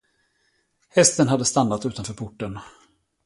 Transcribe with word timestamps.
Hästen 0.89 1.27
hade 1.27 1.45
stannat 1.45 1.85
utanför 1.85 2.13
porten. 2.13 2.59